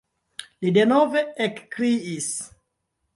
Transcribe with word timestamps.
Li 0.63 0.71
denove 0.77 1.21
ekkriis. 1.47 2.31